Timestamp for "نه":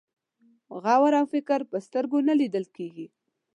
2.27-2.33